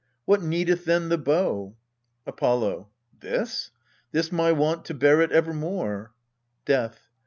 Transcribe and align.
what 0.25 0.41
needeth 0.41 0.85
then 0.85 1.09
the 1.09 1.17
bow? 1.19 1.75
Apollo. 2.25 2.89
This? 3.19 3.69
'tis 4.11 4.31
my 4.31 4.51
wont 4.51 4.83
to 4.85 4.95
bear 4.95 5.21
it 5.21 5.31
evermore. 5.31 6.11
Death. 6.65 7.11